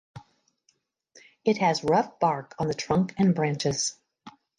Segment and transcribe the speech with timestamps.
[1.45, 3.99] It has rough bark on the trunk and branches.